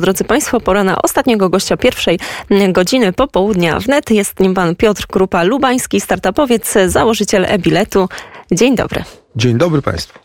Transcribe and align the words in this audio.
Drodzy 0.00 0.24
Państwo, 0.24 0.60
pora 0.60 0.84
na 0.84 1.02
ostatniego 1.02 1.48
gościa 1.48 1.76
pierwszej 1.76 2.18
godziny 2.68 3.12
popołudnia 3.12 3.80
wnet. 3.80 4.10
Jest 4.10 4.40
nim 4.40 4.54
pan 4.54 4.76
Piotr 4.76 5.06
Krupa 5.06 5.42
Lubański, 5.42 6.00
startupowiec, 6.00 6.74
założyciel 6.86 7.44
e-biletu. 7.48 8.08
Dzień 8.52 8.76
dobry. 8.76 9.04
Dzień 9.36 9.58
dobry 9.58 9.82
Państwu. 9.82 10.18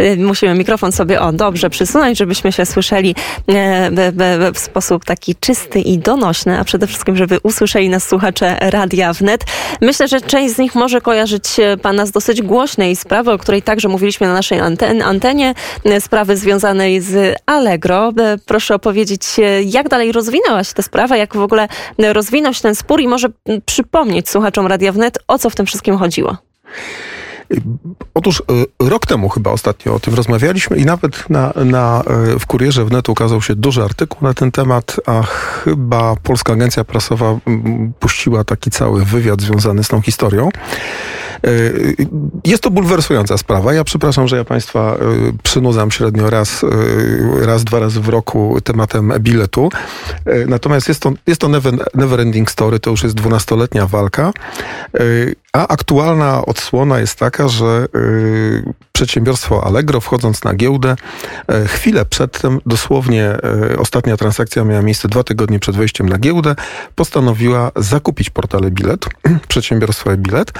Y, 0.00 0.16
musimy 0.16 0.54
mikrofon 0.54 0.92
sobie 0.92 1.20
o 1.20 1.32
dobrze 1.32 1.70
przysunąć, 1.70 2.18
żebyśmy 2.18 2.52
się 2.52 2.66
słyszeli 2.66 3.14
e, 3.48 4.52
w 4.54 4.58
sposób 4.58 5.04
taki 5.04 5.34
czysty 5.34 5.80
i 5.80 5.98
donośny, 5.98 6.58
a 6.58 6.64
przede 6.64 6.86
wszystkim, 6.86 7.16
żeby 7.16 7.38
usłyszeli 7.42 7.88
nas 7.88 8.08
słuchacze 8.08 8.56
Radia 8.60 9.12
Wnet. 9.12 9.44
Myślę, 9.80 10.08
że 10.08 10.20
część 10.20 10.54
z 10.54 10.58
nich 10.58 10.74
może 10.74 11.00
kojarzyć 11.00 11.44
Pana 11.82 12.06
z 12.06 12.10
dosyć 12.10 12.42
głośnej 12.42 12.96
sprawy, 12.96 13.32
o 13.32 13.38
której 13.38 13.62
także 13.62 13.88
mówiliśmy 13.88 14.26
na 14.26 14.34
naszej 14.34 14.60
anten 14.60 15.02
antenie, 15.02 15.54
sprawy 16.00 16.36
związanej 16.36 17.00
z 17.00 17.36
Allegro. 17.46 18.12
Proszę 18.46 18.74
opowiedzieć, 18.74 19.22
jak 19.64 19.88
dalej 19.88 20.12
rozwinęła 20.12 20.64
się 20.64 20.74
ta 20.74 20.82
sprawa, 20.82 21.16
jak 21.16 21.36
w 21.36 21.40
ogóle 21.40 21.68
rozwinął 21.98 22.54
się 22.54 22.62
ten 22.62 22.74
spór 22.74 23.00
i 23.00 23.08
może 23.08 23.28
przypomnieć 23.66 24.28
słuchaczom 24.28 24.66
Radia 24.66 24.92
Wnet, 24.92 25.18
o 25.28 25.38
co 25.38 25.50
w 25.50 25.54
tym 25.54 25.66
wszystkim 25.66 25.98
chodziło. 25.98 26.36
Otóż 28.14 28.42
e, 28.80 28.88
rok 28.88 29.06
temu 29.06 29.28
chyba 29.28 29.50
ostatnio 29.50 29.94
o 29.94 30.00
tym 30.00 30.14
rozmawialiśmy 30.14 30.76
i 30.76 30.84
nawet 30.84 31.30
na, 31.30 31.52
na, 31.64 32.02
e, 32.06 32.38
w 32.38 32.46
Kurierze 32.46 32.84
Wnet 32.84 33.08
ukazał 33.08 33.42
się 33.42 33.54
duży 33.54 33.82
artykuł 33.82 34.28
na 34.28 34.34
ten 34.34 34.50
temat, 34.50 34.96
a 35.06 35.22
chyba 35.22 36.16
Polska 36.22 36.52
Agencja 36.52 36.84
Prasowa 36.84 37.38
puściła 38.00 38.44
taki 38.44 38.70
cały 38.70 39.04
wywiad 39.04 39.40
związany 39.40 39.84
z 39.84 39.88
tą 39.88 40.00
historią. 40.00 40.48
E, 41.44 41.48
jest 42.44 42.62
to 42.62 42.70
bulwersująca 42.70 43.38
sprawa. 43.38 43.74
Ja 43.74 43.84
przepraszam, 43.84 44.28
że 44.28 44.36
ja 44.36 44.44
Państwa 44.44 44.96
przynudzam 45.42 45.90
średnio 45.90 46.30
raz, 46.30 46.64
raz 47.40 47.64
dwa 47.64 47.78
razy 47.78 48.00
w 48.00 48.08
roku 48.08 48.58
tematem 48.64 49.12
biletu. 49.18 49.70
Natomiast 50.46 50.88
jest 50.88 51.00
to, 51.00 51.12
jest 51.26 51.40
to 51.40 51.48
never, 51.48 51.74
never 51.94 52.20
ending 52.20 52.50
story, 52.50 52.80
to 52.80 52.90
już 52.90 53.02
jest 53.02 53.14
dwunastoletnia 53.14 53.86
walka. 53.86 54.32
A 55.56 55.68
aktualna 55.68 56.46
odsłona 56.46 56.98
jest 56.98 57.18
taka, 57.18 57.48
że 57.48 57.86
y, 57.96 58.74
przedsiębiorstwo 58.92 59.64
Allegro 59.64 60.00
wchodząc 60.00 60.44
na 60.44 60.54
giełdę, 60.54 60.96
y, 61.64 61.68
chwilę 61.68 62.04
przedtem, 62.04 62.60
dosłownie 62.66 63.36
y, 63.72 63.78
ostatnia 63.78 64.16
transakcja 64.16 64.64
miała 64.64 64.82
miejsce 64.82 65.08
dwa 65.08 65.24
tygodnie 65.24 65.58
przed 65.58 65.76
wejściem 65.76 66.08
na 66.08 66.18
giełdę, 66.18 66.54
postanowiła 66.94 67.70
zakupić 67.76 68.30
portale 68.30 68.70
bilet, 68.70 69.06
przedsiębiorstwo 69.48 70.12
e-bilet. 70.12 70.52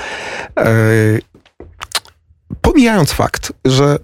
Pomijając 2.60 3.12
fakt, 3.12 3.52
że 3.64 3.98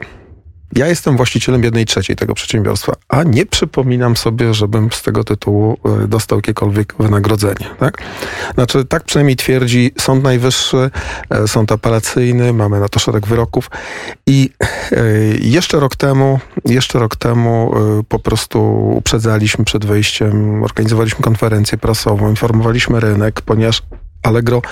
ja 0.76 0.86
jestem 0.86 1.16
właścicielem 1.16 1.64
jednej 1.64 1.86
trzeciej 1.86 2.16
tego 2.16 2.34
przedsiębiorstwa, 2.34 2.92
a 3.08 3.22
nie 3.22 3.46
przypominam 3.46 4.16
sobie, 4.16 4.54
żebym 4.54 4.92
z 4.92 5.02
tego 5.02 5.24
tytułu 5.24 5.78
e, 6.04 6.08
dostał 6.08 6.38
jakiekolwiek 6.38 6.94
wynagrodzenie. 6.98 7.66
Tak? 7.78 7.98
Znaczy, 8.54 8.84
tak 8.84 9.04
przynajmniej 9.04 9.36
twierdzi 9.36 9.92
Sąd 9.98 10.24
Najwyższy, 10.24 10.90
e, 11.30 11.48
Sąd 11.48 11.72
Apelacyjny, 11.72 12.52
mamy 12.52 12.80
na 12.80 12.88
to 12.88 12.98
szereg 12.98 13.26
wyroków. 13.26 13.70
I 14.26 14.50
e, 14.92 14.96
jeszcze 15.40 15.80
rok 15.80 15.96
temu, 15.96 16.40
jeszcze 16.64 16.98
rok 16.98 17.16
temu 17.16 17.74
po 18.08 18.18
prostu 18.18 18.90
uprzedzaliśmy 18.96 19.64
przed 19.64 19.84
wejściem, 19.84 20.62
organizowaliśmy 20.62 21.24
konferencję 21.24 21.78
prasową, 21.78 22.30
informowaliśmy 22.30 23.00
rynek, 23.00 23.40
ponieważ 23.40 23.82
Allegro 24.22 24.62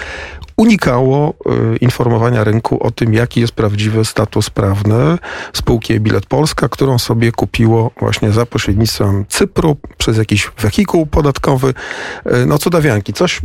unikało 0.56 1.34
y, 1.74 1.76
informowania 1.76 2.44
rynku 2.44 2.82
o 2.82 2.90
tym, 2.90 3.14
jaki 3.14 3.40
jest 3.40 3.52
prawdziwy 3.52 4.04
status 4.04 4.50
prawny 4.50 5.18
spółki 5.52 6.00
Bilet 6.00 6.26
Polska, 6.26 6.68
którą 6.68 6.98
sobie 6.98 7.32
kupiło 7.32 7.90
właśnie 8.00 8.32
za 8.32 8.46
pośrednictwem 8.46 9.24
Cypru 9.28 9.76
przez 9.98 10.18
jakiś 10.18 10.50
wehikuł 10.58 11.06
podatkowy. 11.06 11.74
Y, 12.26 12.46
no 12.46 12.58
cudawianki, 12.58 13.12
coś 13.12 13.40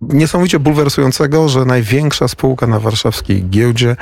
niesamowicie 0.00 0.58
bulwersującego, 0.58 1.48
że 1.48 1.64
największa 1.64 2.28
spółka 2.28 2.66
na 2.66 2.80
warszawskiej 2.80 3.44
giełdzie 3.50 3.96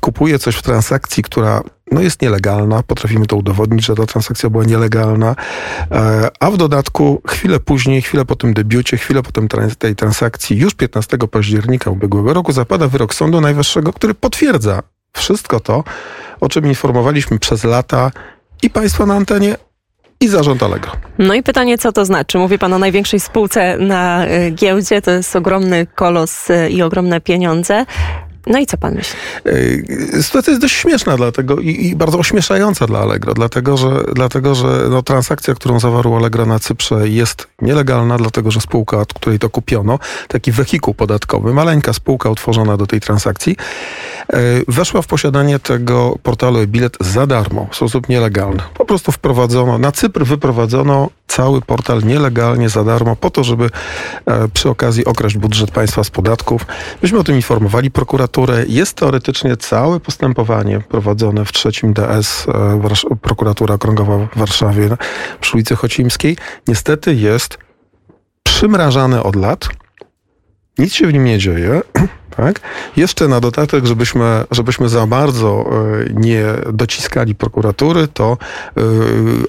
kupuje 0.00 0.38
coś 0.38 0.56
w 0.56 0.62
transakcji, 0.62 1.22
która 1.22 1.62
no 1.92 2.00
jest 2.00 2.22
nielegalna. 2.22 2.82
Potrafimy 2.82 3.26
to 3.26 3.36
udowodnić, 3.36 3.86
że 3.86 3.94
ta 3.94 4.06
transakcja 4.06 4.50
była 4.50 4.64
nielegalna. 4.64 5.36
E, 5.90 6.30
a 6.40 6.50
w 6.50 6.56
dodatku 6.56 7.22
chwilę 7.28 7.60
później, 7.60 8.02
chwilę 8.02 8.24
po 8.24 8.36
tym 8.36 8.54
debiucie, 8.54 8.96
chwilę 8.96 9.22
po 9.22 9.32
tym, 9.32 9.48
tej 9.78 9.96
transakcji, 9.96 10.58
już 10.58 10.74
15 10.74 11.18
października 11.18 11.90
ubiegłego 11.90 12.32
roku 12.32 12.52
zapada 12.52 12.88
wyrok 12.88 13.14
Sądu 13.14 13.40
Najwyższego, 13.40 13.92
który 13.92 14.14
potwierdza 14.14 14.82
wszystko 15.12 15.60
to, 15.60 15.84
o 16.40 16.48
czym 16.48 16.66
informowaliśmy 16.66 17.38
przez 17.38 17.64
lata 17.64 18.10
i 18.62 18.70
Państwa 18.70 19.06
na 19.06 19.14
antenie, 19.14 19.56
i 20.22 20.28
zarząd 20.28 20.62
Allegro. 20.62 20.92
No 21.18 21.34
i 21.34 21.42
pytanie, 21.42 21.78
co 21.78 21.92
to 21.92 22.04
znaczy? 22.04 22.38
Mówi 22.38 22.58
pan 22.58 22.72
o 22.72 22.78
największej 22.78 23.20
spółce 23.20 23.78
na 23.78 24.26
e, 24.26 24.50
giełdzie, 24.50 25.02
to 25.02 25.10
jest 25.10 25.36
ogromny 25.36 25.86
kolos 25.86 26.50
e, 26.50 26.70
i 26.70 26.82
ogromne 26.82 27.20
pieniądze. 27.20 27.86
No 28.46 28.58
i 28.58 28.66
co 28.66 28.76
pan 28.76 28.94
myśli? 28.94 29.16
Sytuacja 30.22 30.50
jest 30.50 30.60
dość 30.60 30.74
śmieszna 30.74 31.16
dlatego 31.16 31.60
i, 31.60 31.86
i, 31.86 31.96
bardzo 31.96 32.18
ośmieszająca 32.18 32.86
dla 32.86 32.98
Allegro, 32.98 33.34
dlatego 33.34 33.76
że, 33.76 34.04
dlatego, 34.14 34.54
że 34.54 34.86
no, 34.90 35.02
transakcja, 35.02 35.54
którą 35.54 35.80
zawarło 35.80 36.16
Allegro 36.16 36.46
na 36.46 36.58
Cyprze 36.58 37.08
jest 37.08 37.48
nielegalna, 37.62 38.18
dlatego 38.18 38.50
że 38.50 38.60
spółka, 38.60 38.98
od 38.98 39.14
której 39.14 39.38
to 39.38 39.50
kupiono, 39.50 39.98
taki 40.28 40.52
wehikuł 40.52 40.94
podatkowy, 40.94 41.54
maleńka 41.54 41.92
spółka 41.92 42.30
utworzona 42.30 42.76
do 42.76 42.86
tej 42.86 43.00
transakcji, 43.00 43.56
e, 44.32 44.38
weszła 44.68 45.02
w 45.02 45.06
posiadanie 45.06 45.58
tego 45.58 46.18
portalu 46.22 46.66
bilet 46.66 46.96
za 47.00 47.26
darmo, 47.26 47.68
w 47.70 47.76
sposób 47.76 48.08
nielegalny. 48.08 48.62
Po 48.74 48.84
prostu 48.84 49.12
wprowadzono, 49.12 49.78
na 49.78 49.92
Cypr 49.92 50.24
wyprowadzono 50.24 51.10
cały 51.32 51.60
portal 51.60 52.02
nielegalnie 52.04 52.68
za 52.68 52.84
darmo 52.84 53.16
po 53.16 53.30
to, 53.30 53.44
żeby 53.44 53.70
e, 54.26 54.48
przy 54.48 54.68
okazji 54.70 55.04
okraść 55.04 55.36
budżet 55.36 55.70
państwa 55.70 56.04
z 56.04 56.10
podatków. 56.10 56.66
Myśmy 57.02 57.18
o 57.18 57.24
tym 57.24 57.36
informowali 57.36 57.90
prokuraturę. 57.90 58.64
Jest 58.68 58.96
teoretycznie 58.96 59.56
całe 59.56 60.00
postępowanie 60.00 60.80
prowadzone 60.80 61.44
w 61.44 61.52
trzecim 61.52 61.92
DS 61.92 62.46
e, 62.48 63.16
prokuratura 63.20 63.74
okręgowa 63.74 64.18
w 64.18 64.38
Warszawie 64.38 64.96
przy 65.40 65.56
ulicy 65.56 65.76
Chocimskiej. 65.76 66.36
Niestety 66.68 67.14
jest 67.14 67.58
przymrażane 68.42 69.22
od 69.22 69.36
lat. 69.36 69.68
Nic 70.78 70.92
się 70.94 71.06
w 71.06 71.12
nim 71.12 71.24
nie 71.24 71.38
dzieje. 71.38 71.80
Tak? 72.36 72.60
Jeszcze 72.96 73.28
na 73.28 73.40
dodatek, 73.40 73.86
żebyśmy, 73.86 74.44
żebyśmy 74.50 74.88
za 74.88 75.06
bardzo 75.06 75.64
e, 75.66 76.12
nie 76.14 76.44
dociskali 76.72 77.34
prokuratury, 77.34 78.08
to 78.08 78.38
e, 78.76 78.80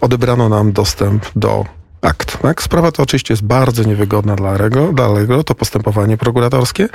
odebrano 0.01 0.49
nam 0.49 0.71
dostęp 0.71 1.25
do 1.35 1.65
akt. 2.01 2.41
Tak? 2.41 2.63
Sprawa 2.63 2.91
to 2.91 3.03
oczywiście 3.03 3.33
jest 3.33 3.43
bardzo 3.43 3.83
niewygodna 3.83 4.35
dla 4.35 4.49
Allegro, 4.49 4.93
dla 4.93 5.05
Allegro 5.05 5.43
to 5.43 5.55
postępowanie 5.55 6.17
prokuratorskie. 6.17 6.87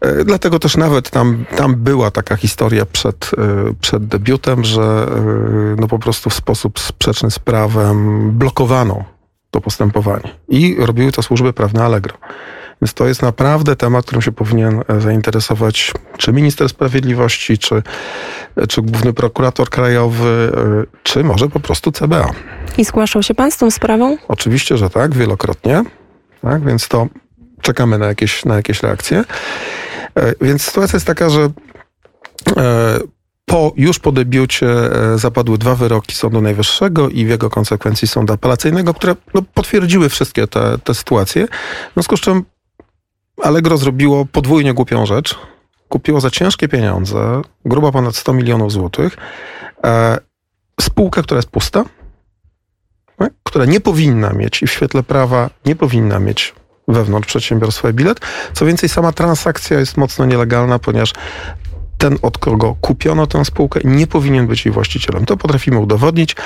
E, 0.00 0.24
dlatego 0.24 0.58
też 0.58 0.76
nawet 0.76 1.10
tam, 1.10 1.44
tam 1.56 1.74
była 1.74 2.10
taka 2.10 2.36
historia 2.36 2.86
przed, 2.86 3.30
przed 3.80 4.06
debiutem, 4.06 4.64
że 4.64 5.06
no 5.78 5.88
po 5.88 5.98
prostu 5.98 6.30
w 6.30 6.34
sposób 6.34 6.80
sprzeczny 6.80 7.30
z 7.30 7.38
prawem 7.38 8.30
blokowano 8.30 9.04
to 9.50 9.60
postępowanie. 9.60 10.34
I 10.48 10.76
robiły 10.78 11.12
to 11.12 11.22
służby 11.22 11.52
prawne 11.52 11.84
Allegro. 11.84 12.14
Więc 12.82 12.94
to 12.94 13.06
jest 13.06 13.22
naprawdę 13.22 13.76
temat, 13.76 14.04
którym 14.04 14.22
się 14.22 14.32
powinien 14.32 14.82
e, 14.88 15.00
zainteresować 15.00 15.92
czy 16.16 16.32
minister 16.32 16.68
sprawiedliwości, 16.68 17.58
czy, 17.58 17.82
czy 18.68 18.82
główny 18.82 19.12
prokurator 19.12 19.70
krajowy, 19.70 20.52
e, 20.56 20.98
czy 21.02 21.24
może 21.24 21.48
po 21.48 21.60
prostu 21.60 21.92
CBA. 21.92 22.30
I 22.78 22.84
zgłaszał 22.84 23.22
się 23.22 23.34
pan 23.34 23.50
z 23.50 23.56
tą 23.56 23.70
sprawą? 23.70 24.16
Oczywiście, 24.28 24.76
że 24.76 24.90
tak, 24.90 25.14
wielokrotnie. 25.14 25.82
Tak, 26.42 26.64
więc 26.64 26.88
to 26.88 27.06
czekamy 27.62 27.98
na 27.98 28.06
jakieś, 28.06 28.44
na 28.44 28.56
jakieś 28.56 28.82
reakcje. 28.82 29.24
E, 30.14 30.34
więc 30.40 30.62
sytuacja 30.62 30.96
jest 30.96 31.06
taka, 31.06 31.30
że 31.30 31.50
po, 33.44 33.72
już 33.76 33.98
po 33.98 34.12
debiucie 34.12 34.68
zapadły 35.14 35.58
dwa 35.58 35.74
wyroki 35.74 36.14
Sądu 36.14 36.40
Najwyższego 36.40 37.08
i 37.08 37.26
w 37.26 37.28
jego 37.28 37.50
konsekwencji 37.50 38.08
Sądu 38.08 38.32
Apelacyjnego, 38.32 38.94
które 38.94 39.16
no, 39.34 39.42
potwierdziły 39.54 40.08
wszystkie 40.08 40.46
te, 40.46 40.78
te 40.84 40.94
sytuacje. 40.94 41.46
W 41.90 41.92
związku 41.94 42.16
z 42.16 42.20
czym 42.20 42.44
Allegro 43.42 43.78
zrobiło 43.78 44.24
podwójnie 44.24 44.74
głupią 44.74 45.06
rzecz. 45.06 45.38
Kupiło 45.88 46.20
za 46.20 46.30
ciężkie 46.30 46.68
pieniądze, 46.68 47.42
grubo 47.64 47.92
ponad 47.92 48.16
100 48.16 48.32
milionów 48.32 48.72
złotych, 48.72 49.16
e, 49.84 50.18
spółkę, 50.80 51.22
która 51.22 51.38
jest 51.38 51.48
pusta, 51.48 51.84
tak? 53.18 53.32
która 53.42 53.64
nie 53.64 53.80
powinna 53.80 54.32
mieć 54.32 54.62
i 54.62 54.66
w 54.66 54.70
świetle 54.70 55.02
prawa 55.02 55.50
nie 55.66 55.76
powinna 55.76 56.18
mieć 56.18 56.54
wewnątrz 56.88 57.28
przedsiębiorstwa 57.28 57.92
bilet. 57.92 58.20
Co 58.52 58.66
więcej, 58.66 58.88
sama 58.88 59.12
transakcja 59.12 59.78
jest 59.78 59.96
mocno 59.96 60.26
nielegalna, 60.26 60.78
ponieważ 60.78 61.12
ten, 61.98 62.18
od 62.22 62.38
kogo 62.38 62.76
kupiono 62.80 63.26
tę 63.26 63.44
spółkę, 63.44 63.80
nie 63.84 64.06
powinien 64.06 64.46
być 64.46 64.64
jej 64.64 64.72
właścicielem. 64.72 65.26
To 65.26 65.36
potrafimy 65.36 65.78
udowodnić. 65.78 66.36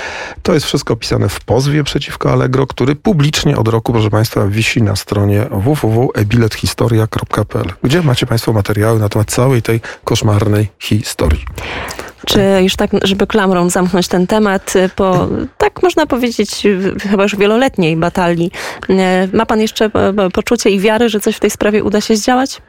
To 0.43 0.55
jest 0.55 0.67
wszystko 0.67 0.95
opisane 0.95 1.29
w 1.29 1.41
pozwie 1.41 1.85
przeciwko 1.85 2.33
Allegro, 2.33 2.67
który 2.67 2.97
publicznie 2.97 3.57
od 3.57 3.69
roku, 3.69 3.93
proszę 3.93 4.11
Państwa, 4.11 4.47
wisi 4.47 4.83
na 4.83 4.97
stronie 4.97 5.47
www.ebilethistoria.pl, 5.51 7.67
gdzie 7.83 8.03
macie 8.03 8.27
Państwo 8.27 8.53
materiały 8.53 9.01
na 9.01 9.09
temat 9.09 9.31
całej 9.31 9.63
tej 9.63 9.81
koszmarnej 10.05 10.69
historii. 10.79 11.45
Czy 12.27 12.41
już 12.63 12.77
tak, 12.77 12.91
żeby 13.03 13.27
klamrą 13.27 13.71
zamknąć 13.71 14.09
ten 14.09 14.27
temat, 14.27 14.75
po 14.97 15.29
tak 15.59 15.83
można 15.83 16.07
powiedzieć 16.07 16.63
chyba 17.11 17.23
już 17.23 17.37
wieloletniej 17.37 17.97
batalii, 17.97 18.51
e, 18.89 19.29
ma 19.33 19.47
pan 19.47 19.61
jeszcze 19.61 19.91
poczucie 20.33 20.71
i 20.71 20.81
wiary, 20.81 21.09
że 21.09 21.21
coś 21.21 21.37
w 21.37 21.41
tej 21.41 21.51
sprawie 21.51 21.85
uda 21.85 22.01
się 22.01 22.17
zdziałać? 22.17 22.63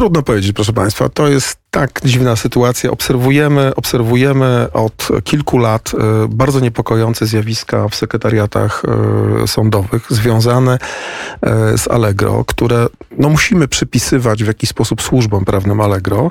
Trudno 0.00 0.22
powiedzieć, 0.22 0.52
proszę 0.52 0.72
Państwa. 0.72 1.08
To 1.08 1.28
jest 1.28 1.56
tak 1.70 2.00
dziwna 2.04 2.36
sytuacja. 2.36 2.90
Obserwujemy, 2.90 3.74
obserwujemy 3.74 4.68
od 4.72 5.08
kilku 5.24 5.58
lat 5.58 5.92
e, 5.94 6.28
bardzo 6.28 6.60
niepokojące 6.60 7.26
zjawiska 7.26 7.88
w 7.88 7.94
sekretariatach 7.94 8.82
e, 9.42 9.46
sądowych 9.46 10.06
związane 10.10 10.78
e, 11.42 11.78
z 11.78 11.88
Allegro, 11.88 12.44
które 12.44 12.86
no, 13.18 13.28
musimy 13.28 13.68
przypisywać 13.68 14.44
w 14.44 14.46
jakiś 14.46 14.70
sposób 14.70 15.02
służbom 15.02 15.44
prawnym 15.44 15.80
Allegro. 15.80 16.30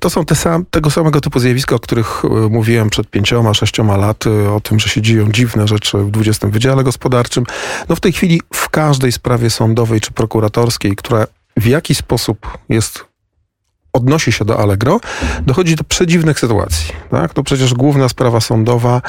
To 0.00 0.10
są 0.10 0.24
te 0.24 0.34
sam, 0.34 0.64
tego 0.70 0.90
samego 0.90 1.20
typu 1.20 1.38
zjawiska, 1.38 1.76
o 1.76 1.78
których 1.78 2.22
mówiłem 2.50 2.90
przed 2.90 3.10
pięcioma, 3.10 3.54
sześcioma 3.54 3.96
laty, 3.96 4.50
o 4.50 4.60
tym, 4.60 4.80
że 4.80 4.88
się 4.88 5.02
dzieją 5.02 5.32
dziwne 5.32 5.68
rzeczy 5.68 5.98
w 5.98 6.10
20 6.10 6.48
Wydziale 6.48 6.84
Gospodarczym. 6.84 7.44
No 7.88 7.96
w 7.96 8.00
tej 8.00 8.12
chwili 8.12 8.40
w 8.54 8.68
każdej 8.68 9.12
sprawie 9.12 9.50
sądowej 9.50 10.00
czy 10.00 10.12
prokuratorskiej, 10.12 10.96
która 10.96 11.26
w 11.56 11.66
jaki 11.66 11.94
sposób 11.94 12.58
jest 12.68 13.04
odnosi 13.92 14.32
się 14.32 14.44
do 14.44 14.58
Allegro, 14.58 15.00
dochodzi 15.42 15.76
do 15.76 15.84
przedziwnych 15.84 16.40
sytuacji. 16.40 16.94
Tak? 17.10 17.34
To 17.34 17.42
przecież 17.42 17.74
główna 17.74 18.08
sprawa 18.08 18.40
sądowa 18.40 19.02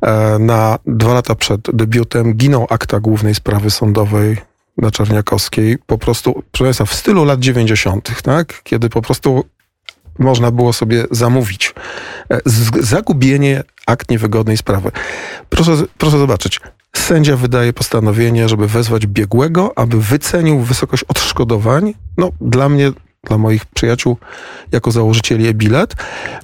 e, 0.00 0.38
na 0.38 0.78
dwa 0.86 1.14
lata 1.14 1.34
przed 1.34 1.60
debiutem 1.72 2.34
ginął 2.34 2.66
akta 2.70 3.00
głównej 3.00 3.34
sprawy 3.34 3.70
sądowej 3.70 4.36
na 4.76 4.90
Czarniakowskiej, 4.90 5.78
po 5.86 5.98
prostu, 5.98 6.42
proszę 6.52 6.86
w 6.86 6.94
stylu 6.94 7.24
lat 7.24 7.40
90., 7.40 8.22
tak? 8.22 8.62
kiedy 8.62 8.88
po 8.88 9.02
prostu 9.02 9.44
można 10.18 10.50
było 10.50 10.72
sobie 10.72 11.04
zamówić 11.10 11.74
e, 12.30 12.40
zagubienie 12.80 13.62
akt 13.86 14.10
niewygodnej 14.10 14.56
sprawy. 14.56 14.90
Proszę, 15.48 15.72
proszę 15.98 16.18
zobaczyć, 16.18 16.60
Sędzia 16.96 17.36
wydaje 17.36 17.72
postanowienie, 17.72 18.48
żeby 18.48 18.68
wezwać 18.68 19.06
biegłego, 19.06 19.72
aby 19.78 20.00
wycenił 20.00 20.60
wysokość 20.60 21.04
odszkodowań. 21.04 21.94
No, 22.18 22.30
dla 22.40 22.68
mnie, 22.68 22.92
dla 23.24 23.38
moich 23.38 23.66
przyjaciół, 23.66 24.16
jako 24.72 24.90
założycieli 24.90 25.48
e-bilet, 25.48 25.94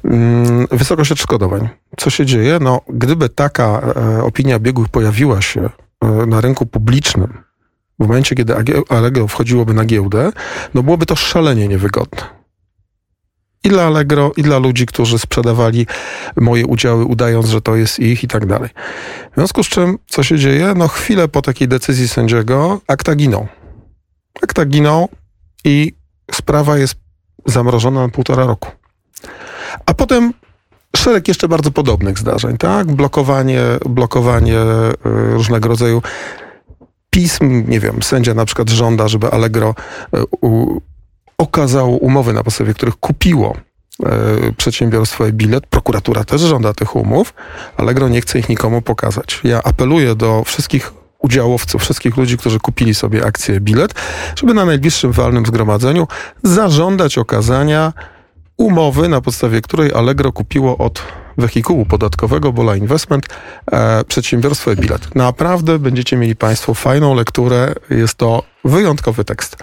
mm, 0.05 0.67
wysokość 0.70 1.12
odszkodowań. 1.12 1.69
Co 1.97 2.11
się 2.11 2.26
dzieje? 2.26 2.58
No, 2.61 2.81
gdyby 2.88 3.29
taka 3.29 3.81
e, 3.97 4.23
opinia 4.23 4.58
biegłych 4.58 4.88
pojawiła 4.88 5.43
się 5.43 5.70
e, 6.00 6.06
na 6.26 6.41
rynku 6.41 6.67
publicznym, 6.67 7.38
w 7.99 8.03
momencie, 8.03 8.35
kiedy 8.35 8.55
Allegro 8.88 9.29
wchodziłoby 9.29 9.75
na 9.75 9.85
giełdę, 9.85 10.32
no 10.75 10.82
byłoby 10.82 11.06
to 11.06 11.17
szalenie 11.17 11.69
niewygodne 11.69 12.39
i 13.64 13.68
dla 13.68 13.86
Allegro, 13.86 14.32
i 14.36 14.42
dla 14.42 14.58
ludzi, 14.58 14.86
którzy 14.86 15.18
sprzedawali 15.18 15.86
moje 16.36 16.66
udziały, 16.66 17.04
udając, 17.04 17.46
że 17.46 17.60
to 17.60 17.76
jest 17.76 17.98
ich 17.98 18.24
i 18.24 18.28
tak 18.28 18.46
dalej. 18.46 18.70
W 19.32 19.34
związku 19.34 19.64
z 19.64 19.68
czym, 19.68 19.98
co 20.06 20.22
się 20.22 20.38
dzieje? 20.38 20.74
No 20.76 20.88
chwilę 20.88 21.28
po 21.28 21.42
takiej 21.42 21.68
decyzji 21.68 22.08
sędziego 22.08 22.80
akta 22.86 23.14
giną. 23.14 23.46
Akta 24.42 24.64
giną 24.64 25.08
i 25.64 25.92
sprawa 26.32 26.78
jest 26.78 26.94
zamrożona 27.46 28.02
na 28.02 28.08
półtora 28.08 28.46
roku. 28.46 28.68
A 29.86 29.94
potem 29.94 30.32
szereg 30.96 31.28
jeszcze 31.28 31.48
bardzo 31.48 31.70
podobnych 31.70 32.18
zdarzeń, 32.18 32.56
tak? 32.56 32.92
Blokowanie, 32.92 33.62
blokowanie 33.88 34.58
y, 34.58 34.94
różnego 35.32 35.68
rodzaju 35.68 36.02
pism, 37.10 37.64
nie 37.68 37.80
wiem, 37.80 38.02
sędzia 38.02 38.34
na 38.34 38.44
przykład 38.44 38.70
żąda, 38.70 39.08
żeby 39.08 39.30
Allegro 39.30 39.74
y, 40.14 40.18
okazało 41.40 41.96
umowy, 41.96 42.32
na 42.32 42.42
podstawie 42.42 42.75
których 42.75 42.96
kupiło 42.96 43.56
e, 44.04 44.52
przedsiębiorstwo 44.56 45.25
bilet. 45.32 45.66
Prokuratura 45.66 46.25
też 46.25 46.40
żąda 46.40 46.75
tych 46.75 46.96
umów. 46.96 47.34
Allegro 47.76 48.08
nie 48.08 48.20
chce 48.20 48.38
ich 48.38 48.48
nikomu 48.48 48.82
pokazać. 48.82 49.40
Ja 49.44 49.62
apeluję 49.62 50.14
do 50.14 50.44
wszystkich 50.44 50.92
udziałowców, 51.19 51.82
wszystkich 51.82 52.16
ludzi, 52.16 52.38
którzy 52.38 52.58
kupili 52.58 52.94
sobie 52.94 53.26
akcję 53.26 53.60
bilet, 53.60 53.94
żeby 54.37 54.54
na 54.54 54.64
najbliższym 54.64 55.12
walnym 55.12 55.46
zgromadzeniu 55.46 56.06
zażądać 56.42 57.19
okazania 57.19 57.93
umowy, 58.56 59.08
na 59.08 59.20
podstawie 59.20 59.60
której 59.60 59.93
Allegro 59.93 60.32
kupiło 60.32 60.78
od 60.78 61.02
wehikułu 61.38 61.86
podatkowego 61.86 62.52
Bola 62.52 62.76
Investment 62.76 63.26
e, 63.72 64.04
przedsiębiorstwo 64.04 64.72
e-bilet. 64.72 65.14
Naprawdę 65.14 65.78
będziecie 65.78 66.16
mieli 66.16 66.36
Państwo 66.36 66.75
fajną 66.75 67.14
lekturę. 67.14 67.75
Jest 67.90 68.14
to 68.14 68.43
wyjątkowy 68.64 69.25
tekst. 69.25 69.56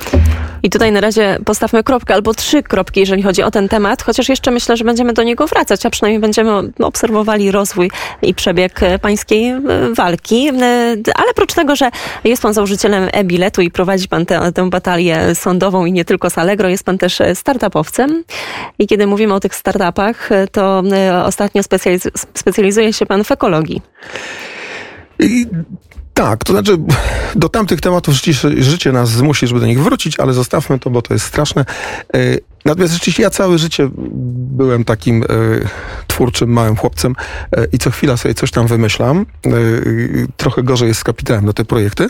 I 0.64 0.70
tutaj 0.70 0.92
na 0.92 1.02
razie 1.02 1.38
postawmy 1.46 1.84
kropkę 1.84 2.14
albo 2.14 2.34
trzy 2.34 2.64
kropki, 2.64 3.00
jeżeli 3.00 3.24
chodzi 3.24 3.44
o 3.44 3.52
ten 3.52 3.70
temat, 3.70 4.04
chociaż 4.04 4.30
jeszcze 4.30 4.52
myślę, 4.52 4.78
że 4.78 4.84
będziemy 4.84 5.14
do 5.14 5.24
niego 5.24 5.48
wracać, 5.48 5.86
a 5.86 5.90
przynajmniej 5.90 6.20
będziemy 6.20 6.52
obserwowali 6.80 7.52
rozwój 7.52 7.92
i 8.22 8.34
przebieg 8.34 8.84
e, 8.84 9.00
pańskiej 9.00 9.50
e, 9.50 9.62
walki. 9.96 10.50
E, 10.50 10.54
ale 11.16 11.32
oprócz 11.32 11.54
tego, 11.54 11.76
że 11.76 11.92
jest 12.24 12.42
pan 12.42 12.54
założycielem 12.54 13.10
e-biletu 13.14 13.62
i 13.62 13.72
prowadzi 13.72 14.08
pan 14.08 14.26
tę, 14.26 14.52
tę 14.52 14.70
batalię 14.70 15.36
sądową 15.36 15.86
i 15.86 15.92
nie 15.92 16.06
tylko 16.06 16.30
z 16.30 16.38
Allegro, 16.38 16.70
jest 16.70 16.84
pan 16.84 16.98
też 16.98 17.20
startupowcem. 17.34 18.24
I 18.80 18.88
kiedy 18.88 19.08
mówimy 19.08 19.34
o 19.34 19.40
tych 19.40 19.56
startupach, 19.56 20.30
to 20.52 20.84
ostatnio 21.24 21.64
specjaliz 21.64 22.08
specjalizuje 22.34 22.94
się 22.94 23.06
pan 23.06 23.24
w 23.24 23.32
ekologii. 23.32 23.82
I 25.20 25.46
tak, 26.18 26.44
to 26.44 26.54
znaczy 26.54 26.78
do 27.36 27.50
tamtych 27.50 27.82
tematów 27.82 28.14
życie, 28.14 28.34
życie 28.58 28.92
nas 28.92 29.10
zmusi, 29.10 29.48
żeby 29.48 29.60
do 29.60 29.66
nich 29.66 29.84
wrócić, 29.84 30.20
ale 30.20 30.34
zostawmy 30.34 30.80
to, 30.80 30.90
bo 30.90 31.02
to 31.02 31.14
jest 31.14 31.26
straszne. 31.26 31.66
E, 32.14 32.20
natomiast 32.66 32.94
rzeczywiście 32.94 33.24
ja 33.24 33.30
całe 33.30 33.58
życie 33.58 33.90
byłem 34.58 34.84
takim 34.84 35.24
e, 35.24 35.28
twórczym 36.08 36.50
małym 36.50 36.76
chłopcem 36.76 37.16
e, 37.52 37.66
i 37.72 37.78
co 37.78 37.92
chwila 37.92 38.18
sobie 38.18 38.34
coś 38.34 38.52
tam 38.52 38.68
wymyślam. 38.68 39.26
Trochę 40.38 40.64
gorzej 40.64 40.88
jest 40.88 41.00
z 41.00 41.04
kapitałem 41.04 41.46
na 41.46 41.54
te 41.54 41.66
projekty. 41.66 42.08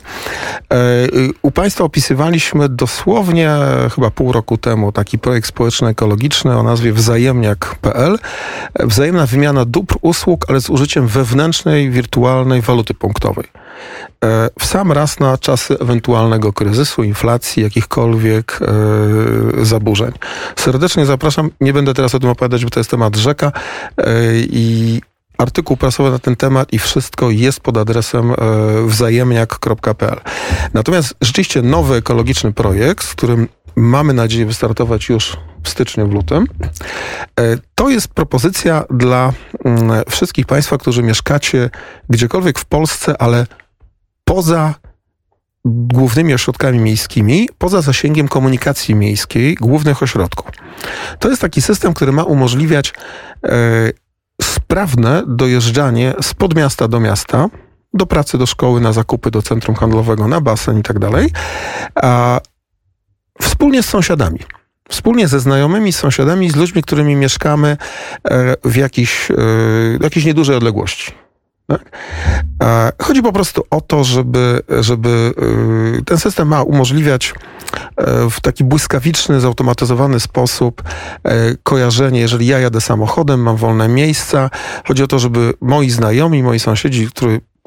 U 1.42 1.52
Państwa 1.52 1.84
opisywaliśmy 1.84 2.70
dosłownie 2.70 3.52
chyba 3.96 4.12
pół 4.12 4.32
roku 4.32 4.58
temu 4.58 4.92
taki 4.92 5.20
projekt 5.20 5.48
społeczno-ekologiczny 5.48 6.58
o 6.58 6.64
nazwie 6.64 6.94
wzajemniak.pl. 6.94 8.20
Wzajemna 8.80 9.26
wymiana 9.26 9.66
dóbr, 9.66 9.96
usług, 10.02 10.46
ale 10.50 10.62
z 10.62 10.70
użyciem 10.70 11.08
wewnętrznej, 11.08 11.90
wirtualnej 11.90 12.62
waluty 12.62 12.94
punktowej. 12.94 13.48
E, 14.24 14.50
w 14.60 14.66
sam 14.66 14.92
raz 14.92 15.20
na 15.20 15.38
czasy 15.38 15.80
ewentualnego 15.80 16.54
kryzysu, 16.54 17.04
inflacji, 17.04 17.64
jakichkolwiek 17.64 18.60
e, 18.62 19.66
zaburzeń. 19.66 20.12
Serdecznie 20.56 21.06
zapraszam. 21.06 21.50
Nie 21.62 21.74
będę 21.74 21.94
teraz 21.94 22.16
o 22.16 22.20
tym 22.20 22.30
opowiadać, 22.30 22.64
bo 22.64 22.70
to 22.70 22.80
jest 22.80 22.92
temat 22.92 23.16
rzeka 23.16 23.52
e, 23.98 24.12
i 24.36 25.02
artykuł 25.38 25.78
prasowy 25.78 26.12
na 26.12 26.20
ten 26.20 26.36
temat 26.36 26.74
i 26.74 26.80
wszystko 26.80 27.30
jest 27.30 27.60
pod 27.60 27.78
adresem 27.78 28.34
wzajemniak.pl. 28.86 30.20
Natomiast 30.74 31.14
rzeczywiście 31.22 31.62
nowy 31.62 31.96
ekologiczny 31.96 32.54
projekt, 32.54 33.06
z 33.06 33.12
którym 33.16 33.48
mamy 33.76 34.14
nadzieję 34.14 34.46
wystartować 34.46 35.10
już 35.10 35.38
w 35.64 35.70
styczniu, 35.70 36.08
w 36.08 36.14
lutym. 36.14 36.48
To 37.76 37.90
jest 37.90 38.08
propozycja 38.08 38.84
dla 38.90 39.34
mm, 39.66 40.04
wszystkich 40.10 40.46
Państwa, 40.46 40.78
którzy 40.78 41.04
mieszkacie 41.04 41.70
gdziekolwiek 42.10 42.60
w 42.60 42.66
Polsce, 42.66 43.22
ale 43.22 43.46
poza 44.28 44.74
głównymi 45.66 46.34
ośrodkami 46.34 46.80
miejskimi, 46.80 47.50
poza 47.58 47.82
zasięgiem 47.82 48.28
komunikacji 48.28 48.96
miejskiej 48.96 49.56
głównych 49.56 50.04
ośrodków. 50.04 50.52
To 51.20 51.30
jest 51.30 51.42
taki 51.42 51.62
system, 51.62 51.94
który 51.94 52.12
ma 52.12 52.24
umożliwiać 52.24 52.94
e, 53.44 53.52
sprawne 54.42 55.24
dojeżdżanie 55.28 56.14
z 56.22 56.34
podmiasta 56.34 56.88
do 56.88 57.00
miasta, 57.00 57.50
do 57.94 58.06
pracy, 58.06 58.38
do 58.38 58.46
szkoły, 58.46 58.82
na 58.82 58.94
zakupy, 58.94 59.32
do 59.32 59.42
centrum 59.42 59.76
handlowego, 59.76 60.28
na 60.28 60.42
basen 60.42 60.80
i 60.80 60.84
tak 60.84 61.00
dalej, 61.00 61.30
a 61.96 62.42
wspólnie 63.42 63.84
z 63.84 63.90
sąsiadami. 63.90 64.40
Wspólnie 64.90 65.28
ze 65.28 65.40
znajomymi, 65.40 65.94
z 65.94 65.98
sąsiadami, 65.98 66.50
z 66.50 66.56
ludźmi, 66.56 66.84
którymi 66.84 67.16
mieszkamy 67.16 67.78
e, 68.24 68.56
w 68.64 68.76
jakiejś, 68.76 69.32
e, 69.32 69.36
w 70.00 70.04
jakiejś 70.04 70.26
niedużej 70.26 70.56
odległości. 70.56 71.27
Tak? 71.68 71.92
Chodzi 73.02 73.22
po 73.22 73.34
prostu 73.34 73.64
o 73.70 73.82
to, 73.82 74.04
żeby, 74.04 74.62
żeby 74.80 75.34
y, 76.00 76.06
ten 76.06 76.18
system 76.18 76.48
ma 76.48 76.64
umożliwiać 76.64 77.34
e, 77.98 78.30
w 78.30 78.42
taki 78.42 78.64
błyskawiczny, 78.64 79.40
zautomatyzowany 79.40 80.20
sposób 80.20 80.84
e, 81.24 81.56
kojarzenie, 81.64 82.20
jeżeli 82.20 82.48
ja 82.48 82.60
jadę 82.60 82.82
samochodem, 82.82 83.42
mam 83.42 83.56
wolne 83.56 83.88
miejsca. 83.88 84.50
Chodzi 84.88 85.04
o 85.04 85.08
to, 85.08 85.20
żeby 85.20 85.54
moi 85.62 85.90
znajomi, 85.90 86.44
moi 86.44 86.60
sąsiedzi, 86.60 87.08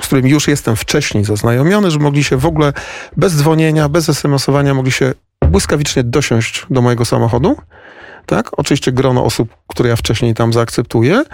z 0.00 0.07
którymi 0.07 0.30
już 0.30 0.49
jestem 0.49 0.76
wcześniej 0.76 1.25
zaznajomiony, 1.25 1.90
żeby 1.90 2.04
mogli 2.04 2.25
się 2.25 2.37
w 2.37 2.47
ogóle 2.47 2.73
bez 3.16 3.37
dzwonienia, 3.37 3.88
bez 3.88 4.09
SMS-owania 4.09 4.75
mogli 4.75 4.92
się 4.92 5.12
błyskawicznie 5.47 6.04
dosiąść 6.04 6.66
do 6.71 6.83
mojego 6.83 7.04
samochodu, 7.04 7.57
tak? 8.26 8.50
Oczywiście 8.56 8.92
grono 8.92 9.24
osób, 9.24 9.48
które 9.66 9.88
ja 9.88 9.96
wcześniej 9.96 10.34
tam 10.34 10.52
zaakceptuję 10.52 11.24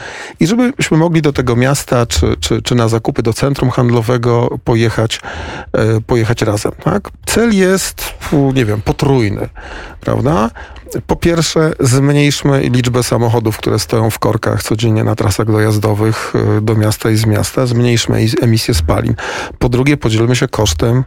i 0.40 0.46
żebyśmy 0.46 0.96
mogli 0.96 1.22
do 1.22 1.32
tego 1.32 1.56
miasta 1.56 2.06
czy, 2.06 2.36
czy, 2.40 2.62
czy 2.62 2.74
na 2.74 2.88
zakupy 2.88 3.22
do 3.22 3.32
centrum 3.32 3.70
handlowego 3.70 4.58
pojechać, 4.64 5.20
e, 5.72 6.00
pojechać 6.00 6.42
razem, 6.42 6.72
tak? 6.84 7.10
Cel 7.26 7.54
jest, 7.56 8.14
nie 8.54 8.64
wiem, 8.64 8.82
potrójny, 8.82 9.48
prawda? 10.00 10.50
Po 11.06 11.16
pierwsze, 11.16 11.72
zmniejszmy 11.80 12.60
liczbę 12.60 13.02
samochodów, 13.02 13.58
które 13.58 13.78
stoją 13.78 14.10
w 14.10 14.18
korkach 14.18 14.62
codziennie 14.62 15.04
na 15.04 15.14
trasach 15.14 15.46
dojazdowych 15.46 16.32
e, 16.56 16.60
do 16.60 16.74
miasta 16.74 17.10
i 17.10 17.16
z 17.16 17.26
miasta. 17.26 17.66
Zmniejszmy 17.66 18.26
emisję 18.42 18.74
spalin. 18.74 19.14
Po 19.58 19.68
drugie, 19.68 19.96
podzielmy 19.96 20.36
się 20.36 20.48
kosztem 20.48 21.04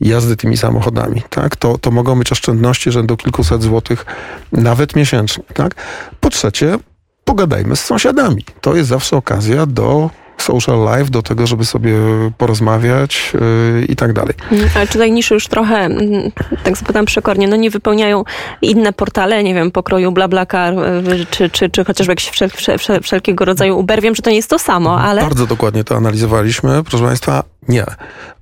jazdy 0.00 0.36
tymi 0.36 0.56
samochodami. 0.56 1.22
Tak? 1.30 1.56
To, 1.56 1.78
to 1.78 1.90
mogą 1.90 2.18
być 2.18 2.32
oszczędności 2.32 2.92
rzędu 2.92 3.16
kilkuset 3.16 3.62
złotych 3.62 4.06
nawet 4.52 4.96
miesięcznie. 4.96 5.44
Tak? 5.54 5.74
Po 6.20 6.30
trzecie, 6.30 6.78
pogadajmy 7.24 7.76
z 7.76 7.84
sąsiadami. 7.84 8.44
To 8.60 8.76
jest 8.76 8.88
zawsze 8.88 9.16
okazja 9.16 9.66
do 9.66 10.10
social 10.42 10.88
life, 10.96 11.10
do 11.10 11.22
tego, 11.22 11.46
żeby 11.46 11.64
sobie 11.64 11.94
porozmawiać 12.38 13.32
yy, 13.78 13.84
i 13.84 13.96
tak 13.96 14.12
dalej. 14.12 14.34
Mm, 14.52 14.68
ale 14.74 14.86
czy 14.86 14.92
tutaj 14.92 15.12
niszy 15.12 15.34
już 15.34 15.48
trochę, 15.48 15.76
mm, 15.76 16.30
tak 16.64 16.76
zapytam 16.76 17.04
przekornie, 17.04 17.48
no 17.48 17.56
nie 17.56 17.70
wypełniają 17.70 18.24
inne 18.62 18.92
portale, 18.92 19.44
nie 19.44 19.54
wiem, 19.54 19.70
pokroju 19.70 20.12
BlaBlaCar, 20.12 20.74
yy, 20.74 21.26
czy, 21.30 21.50
czy, 21.50 21.70
czy 21.70 21.84
chociażby 21.84 22.12
jakieś 22.12 22.28
wszel, 22.28 22.50
wszel, 22.78 23.00
wszelkiego 23.02 23.44
rodzaju 23.44 23.78
Uber. 23.78 24.02
Wiem, 24.02 24.14
że 24.14 24.22
to 24.22 24.30
nie 24.30 24.36
jest 24.36 24.50
to 24.50 24.58
samo, 24.58 25.00
ale... 25.00 25.22
Bardzo 25.22 25.46
dokładnie 25.46 25.84
to 25.84 25.96
analizowaliśmy. 25.96 26.84
Proszę 26.84 27.04
Państwa, 27.04 27.42
nie. 27.68 27.84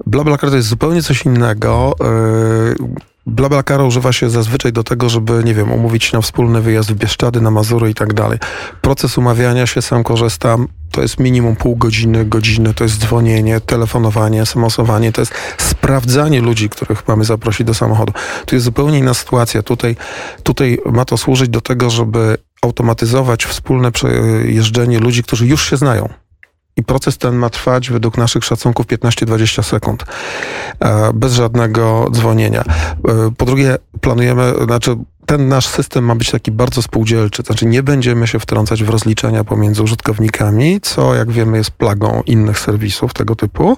BlaBlaCar 0.06 0.50
to 0.50 0.56
jest 0.56 0.68
zupełnie 0.68 1.02
coś 1.02 1.24
innego. 1.24 1.94
Yy, 2.00 2.76
BlaBlaCar 3.26 3.80
używa 3.80 4.12
się 4.12 4.30
zazwyczaj 4.30 4.72
do 4.72 4.84
tego, 4.84 5.08
żeby, 5.08 5.44
nie 5.44 5.54
wiem, 5.54 5.72
umówić 5.72 6.04
się 6.04 6.16
na 6.16 6.20
wspólny 6.20 6.60
wyjazd 6.60 6.92
w 6.92 6.94
Bieszczady, 6.94 7.40
na 7.40 7.50
Mazury 7.50 7.90
i 7.90 7.94
tak 7.94 8.14
dalej. 8.14 8.38
Proces 8.80 9.18
umawiania 9.18 9.66
się, 9.66 9.82
sam 9.82 10.04
korzystam, 10.04 10.68
to 10.96 11.02
jest 11.02 11.20
minimum 11.20 11.56
pół 11.56 11.76
godziny, 11.76 12.24
godziny, 12.24 12.74
to 12.74 12.84
jest 12.84 12.98
dzwonienie, 12.98 13.60
telefonowanie, 13.60 14.46
samosowanie, 14.46 15.12
to 15.12 15.20
jest 15.20 15.34
sprawdzanie 15.58 16.40
ludzi, 16.40 16.68
których 16.68 17.08
mamy 17.08 17.24
zaprosić 17.24 17.66
do 17.66 17.74
samochodu. 17.74 18.12
Tu 18.46 18.54
jest 18.54 18.64
zupełnie 18.64 18.98
inna 18.98 19.14
sytuacja. 19.14 19.62
Tutaj, 19.62 19.96
tutaj 20.42 20.78
ma 20.92 21.04
to 21.04 21.16
służyć 21.16 21.48
do 21.48 21.60
tego, 21.60 21.90
żeby 21.90 22.38
automatyzować 22.62 23.44
wspólne 23.44 23.92
przejeżdżenie 23.92 24.98
ludzi, 24.98 25.22
którzy 25.22 25.46
już 25.46 25.70
się 25.70 25.76
znają. 25.76 26.08
I 26.76 26.84
proces 26.84 27.18
ten 27.18 27.34
ma 27.34 27.50
trwać 27.50 27.90
według 27.90 28.18
naszych 28.18 28.44
szacunków 28.44 28.86
15-20 28.86 29.62
sekund, 29.62 30.04
e, 30.80 31.12
bez 31.14 31.32
żadnego 31.32 32.08
dzwonienia. 32.12 32.64
E, 33.08 33.30
po 33.36 33.44
drugie, 33.44 33.78
planujemy, 34.00 34.52
znaczy 34.64 34.96
ten 35.26 35.48
nasz 35.48 35.66
system 35.66 36.04
ma 36.04 36.14
być 36.14 36.30
taki 36.30 36.52
bardzo 36.52 36.82
spółdzielczy, 36.82 37.42
to 37.42 37.46
znaczy 37.46 37.66
nie 37.66 37.82
będziemy 37.82 38.26
się 38.26 38.38
wtrącać 38.38 38.84
w 38.84 38.88
rozliczenia 38.88 39.44
pomiędzy 39.44 39.82
użytkownikami, 39.82 40.80
co 40.80 41.14
jak 41.14 41.30
wiemy 41.30 41.58
jest 41.58 41.70
plagą 41.70 42.22
innych 42.26 42.58
serwisów 42.58 43.14
tego 43.14 43.36
typu 43.36 43.76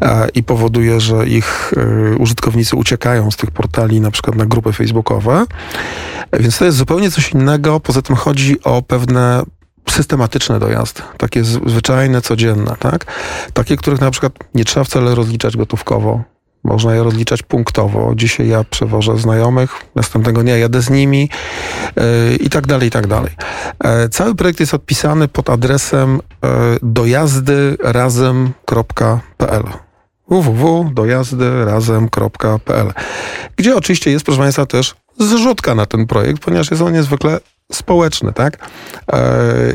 e, 0.00 0.28
i 0.34 0.42
powoduje, 0.42 1.00
że 1.00 1.26
ich 1.26 1.72
użytkownicy 2.18 2.76
uciekają 2.76 3.30
z 3.30 3.36
tych 3.36 3.50
portali 3.50 4.00
na 4.00 4.10
przykład 4.10 4.36
na 4.36 4.46
grupy 4.46 4.72
facebookowe. 4.72 5.44
Więc 6.32 6.58
to 6.58 6.64
jest 6.64 6.76
zupełnie 6.76 7.10
coś 7.10 7.32
innego. 7.32 7.80
Poza 7.80 8.02
tym 8.02 8.16
chodzi 8.16 8.62
o 8.62 8.82
pewne 8.82 9.42
systematyczne 9.90 10.58
dojazdy, 10.58 11.02
takie 11.18 11.44
zwyczajne, 11.44 12.22
codzienne, 12.22 12.76
tak? 12.78 13.06
Takie, 13.52 13.76
których 13.76 14.00
na 14.00 14.10
przykład 14.10 14.32
nie 14.54 14.64
trzeba 14.64 14.84
wcale 14.84 15.14
rozliczać 15.14 15.56
gotówkowo. 15.56 16.37
Można 16.68 16.94
je 16.94 17.02
rozliczać 17.02 17.42
punktowo. 17.42 18.12
Dzisiaj 18.16 18.48
ja 18.48 18.64
przewożę 18.64 19.18
znajomych, 19.18 19.70
następnego 19.94 20.42
dnia 20.42 20.56
jadę 20.56 20.82
z 20.82 20.90
nimi 20.90 21.30
yy, 21.96 22.36
i 22.36 22.50
tak 22.50 22.66
dalej, 22.66 22.88
i 22.88 22.90
tak 22.90 23.06
dalej. 23.06 23.30
E, 23.84 24.08
cały 24.08 24.34
projekt 24.34 24.60
jest 24.60 24.74
odpisany 24.74 25.28
pod 25.28 25.50
adresem 25.50 26.20
yy, 26.42 26.48
dojazdyrazem.pl 26.82 29.64
www.dojazdyrazem.pl 30.28 32.92
gdzie 33.56 33.76
oczywiście 33.76 34.10
jest, 34.10 34.24
proszę 34.24 34.40
Państwa, 34.40 34.66
też 34.66 34.94
zrzutka 35.18 35.74
na 35.74 35.86
ten 35.86 36.06
projekt, 36.06 36.42
ponieważ 36.42 36.70
jest 36.70 36.82
on 36.82 36.92
niezwykle 36.92 37.40
społeczny, 37.72 38.32
tak? 38.32 38.58
E, 39.12 39.18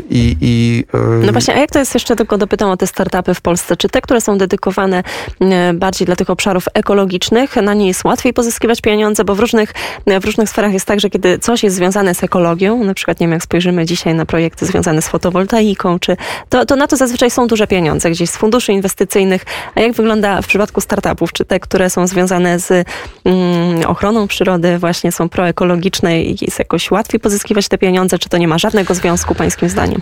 I, 0.09 0.37
i, 0.41 0.83
e, 0.93 1.25
no 1.25 1.31
właśnie, 1.31 1.55
a 1.55 1.59
jak 1.59 1.71
to 1.71 1.79
jest 1.79 1.93
jeszcze, 1.93 2.15
tylko 2.15 2.37
dopytam 2.37 2.69
o 2.69 2.77
te 2.77 2.87
startupy 2.87 3.33
w 3.33 3.41
Polsce. 3.41 3.77
Czy 3.77 3.89
te, 3.89 4.01
które 4.01 4.21
są 4.21 4.37
dedykowane 4.37 5.03
e, 5.41 5.73
bardziej 5.73 6.05
dla 6.05 6.15
tych 6.15 6.29
obszarów 6.29 6.65
ekologicznych, 6.73 7.55
na 7.55 7.73
nie 7.73 7.87
jest 7.87 8.03
łatwiej 8.03 8.33
pozyskiwać 8.33 8.81
pieniądze, 8.81 9.23
bo 9.23 9.35
w 9.35 9.39
różnych, 9.39 9.73
w 10.21 10.25
różnych 10.25 10.49
sferach 10.49 10.73
jest 10.73 10.85
tak, 10.85 10.99
że 10.99 11.09
kiedy 11.09 11.39
coś 11.39 11.63
jest 11.63 11.75
związane 11.75 12.15
z 12.15 12.23
ekologią, 12.23 12.83
na 12.83 12.93
przykład, 12.93 13.19
nie 13.19 13.27
wiem, 13.27 13.33
jak 13.33 13.43
spojrzymy 13.43 13.85
dzisiaj 13.85 14.15
na 14.15 14.25
projekty 14.25 14.65
związane 14.65 15.01
z 15.01 15.07
fotowoltaiką, 15.07 15.99
czy 15.99 16.17
to, 16.49 16.65
to 16.65 16.75
na 16.75 16.87
to 16.87 16.97
zazwyczaj 16.97 17.31
są 17.31 17.47
duże 17.47 17.67
pieniądze 17.67 18.11
gdzieś 18.11 18.29
z 18.29 18.37
funduszy 18.37 18.73
inwestycyjnych. 18.73 19.45
A 19.75 19.81
jak 19.81 19.93
wygląda 19.93 20.41
w 20.41 20.47
przypadku 20.47 20.81
startupów? 20.81 21.33
Czy 21.33 21.45
te, 21.45 21.59
które 21.59 21.89
są 21.89 22.07
związane 22.07 22.59
z 22.59 22.87
mm, 23.25 23.85
ochroną 23.87 24.27
przyrody, 24.27 24.77
właśnie 24.79 25.11
są 25.11 25.29
proekologiczne 25.29 26.21
i 26.21 26.37
jest 26.41 26.59
jakoś 26.59 26.91
łatwiej 26.91 27.19
pozyskiwać 27.19 27.67
te 27.67 27.77
pieniądze, 27.77 27.82
czy 28.19 28.29
to 28.29 28.37
nie 28.37 28.47
ma 28.47 28.57
żadnego 28.57 28.95
związku 28.95 29.35
pańskim 29.35 29.69
zdaniem? 29.69 30.01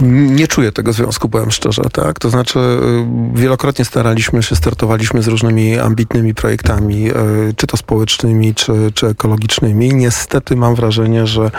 Nie 0.00 0.48
czuję 0.48 0.72
tego 0.72 0.92
związku, 0.92 1.28
powiem 1.28 1.50
szczerze, 1.50 1.82
tak? 1.92 2.18
To 2.18 2.30
znaczy 2.30 2.58
y, 2.58 3.38
wielokrotnie 3.38 3.84
staraliśmy 3.84 4.42
się, 4.42 4.56
startowaliśmy 4.56 5.22
z 5.22 5.28
różnymi 5.28 5.78
ambitnymi 5.78 6.34
projektami, 6.34 7.10
y, 7.10 7.14
czy 7.56 7.66
to 7.66 7.76
społecznymi, 7.76 8.54
czy, 8.54 8.72
czy 8.94 9.06
ekologicznymi. 9.06 9.94
Niestety 9.94 10.56
mam 10.56 10.74
wrażenie, 10.74 11.26
że, 11.26 11.50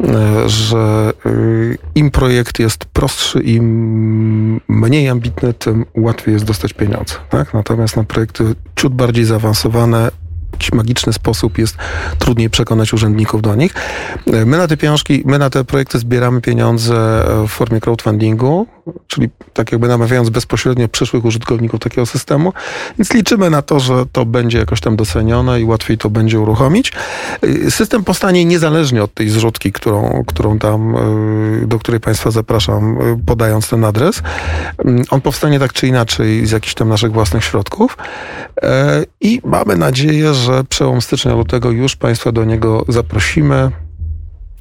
y, 0.00 0.48
że 0.48 1.12
im 1.94 2.10
projekt 2.10 2.58
jest 2.58 2.84
prostszy, 2.84 3.40
im 3.40 4.60
mniej 4.68 5.08
ambitny, 5.08 5.54
tym 5.54 5.84
łatwiej 5.96 6.34
jest 6.34 6.44
dostać 6.44 6.72
pieniądze, 6.72 7.14
tak? 7.30 7.54
Natomiast 7.54 7.96
na 7.96 8.04
projekty 8.04 8.44
ciut 8.76 8.94
bardziej 8.94 9.24
zaawansowane 9.24 10.10
jakiś 10.52 10.72
magiczny 10.72 11.12
sposób 11.12 11.58
jest 11.58 11.76
trudniej 12.18 12.50
przekonać 12.50 12.92
urzędników 12.92 13.42
do 13.42 13.54
nich. 13.54 13.74
My 14.26 14.58
na 14.58 14.68
te 14.68 14.76
pieniążki, 14.76 15.22
my 15.26 15.38
na 15.38 15.50
te 15.50 15.64
projekty 15.64 15.98
zbieramy 15.98 16.40
pieniądze 16.40 17.24
w 17.46 17.48
formie 17.48 17.80
crowdfundingu, 17.80 18.66
czyli 19.06 19.28
tak 19.52 19.72
jakby 19.72 19.88
namawiając 19.88 20.30
bezpośrednio 20.30 20.88
przyszłych 20.88 21.24
użytkowników 21.24 21.80
takiego 21.80 22.06
systemu, 22.06 22.52
więc 22.98 23.14
liczymy 23.14 23.50
na 23.50 23.62
to, 23.62 23.80
że 23.80 24.04
to 24.12 24.24
będzie 24.24 24.58
jakoś 24.58 24.80
tam 24.80 24.96
docenione 24.96 25.60
i 25.60 25.64
łatwiej 25.64 25.98
to 25.98 26.10
będzie 26.10 26.40
uruchomić. 26.40 26.92
System 27.68 28.04
powstanie 28.04 28.44
niezależnie 28.44 29.02
od 29.02 29.14
tej 29.14 29.28
zrzutki, 29.28 29.72
którą, 29.72 30.24
którą 30.26 30.58
tam, 30.58 30.96
y, 31.62 31.66
do 31.66 31.78
której 31.78 32.00
Państwa 32.00 32.30
zapraszam, 32.30 33.00
y, 33.00 33.24
podając 33.26 33.68
ten 33.68 33.84
adres. 33.84 34.22
Mm, 34.78 35.04
on 35.10 35.20
powstanie 35.20 35.58
tak 35.58 35.72
czy 35.72 35.86
inaczej 35.86 36.46
z 36.46 36.50
jakichś 36.50 36.74
tam 36.74 36.88
naszych 36.88 37.12
własnych 37.12 37.44
środków 37.44 37.96
i 39.20 39.40
mamy 39.44 39.76
nadzieję, 39.76 40.34
że 40.34 40.64
przełom 40.64 41.00
stycznia 41.00 41.34
lutego 41.34 41.70
już 41.70 41.96
Państwa 41.96 42.32
do 42.32 42.44
niego 42.44 42.84
zaprosimy 42.88 43.70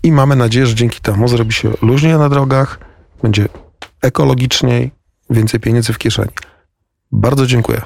i 0.03 0.11
mamy 0.11 0.35
nadzieję, 0.35 0.65
że 0.65 0.75
dzięki 0.75 1.01
temu 1.01 1.27
zrobi 1.27 1.53
się 1.53 1.71
luźniej 1.81 2.13
na 2.13 2.29
drogach, 2.29 2.79
będzie 3.23 3.47
ekologiczniej, 4.01 4.91
więcej 5.29 5.59
pieniędzy 5.59 5.93
w 5.93 5.97
kieszeni. 5.97 6.31
Bardzo 7.11 7.47
dziękuję. 7.47 7.81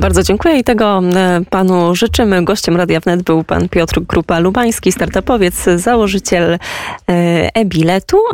Bardzo 0.00 0.22
dziękuję 0.22 0.58
i 0.58 0.64
tego 0.64 1.02
e, 1.14 1.40
panu 1.50 1.94
życzymy. 1.94 2.44
Gościem 2.44 2.76
Radia 2.76 3.00
Wnet 3.00 3.22
był 3.22 3.44
pan 3.44 3.68
Piotr 3.68 4.00
Grupa 4.00 4.38
Lubański, 4.38 4.92
startupowiec, 4.92 5.64
założyciel 5.76 6.52
e, 6.52 6.58
e-biletu. 7.54 8.18